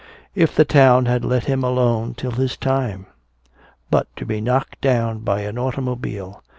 [0.33, 3.05] If the town had let him alone till his time!
[3.91, 6.41] But to be knocked down by an automobile!